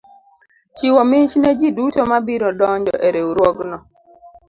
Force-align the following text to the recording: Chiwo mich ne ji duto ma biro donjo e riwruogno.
Chiwo 0.75 1.01
mich 1.11 1.33
ne 1.39 1.51
ji 1.59 1.69
duto 1.77 2.01
ma 2.09 2.17
biro 2.25 2.49
donjo 2.59 2.95
e 3.07 3.07
riwruogno. 3.15 3.77